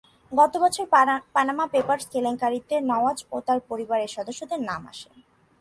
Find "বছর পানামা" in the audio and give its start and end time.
0.63-1.65